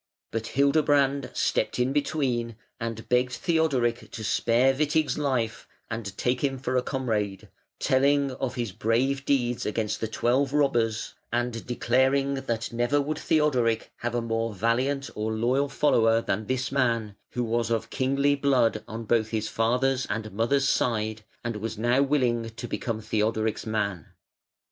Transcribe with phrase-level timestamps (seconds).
[0.31, 6.57] But Hildebrand stepped in between and begged Theodoric to spare Witig's life and take him
[6.57, 12.73] for a comrade, telling of his brave deeds against the twelve robbers, and declaring that
[12.73, 17.69] never would Theodoric have a more valiant or loyal follower than this man, who was
[17.69, 22.67] of kingly blood on both his father's and mother's side, and was now willing to
[22.67, 24.07] become Theodoric's man.